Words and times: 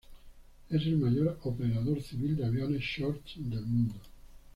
Es 0.71 0.81
el 0.87 0.97
mayor 0.97 1.37
operador 1.43 2.01
civil 2.01 2.35
de 2.35 2.47
aviones 2.47 2.81
Shorts 2.81 3.35
del 3.37 3.61
mundo. 3.67 3.93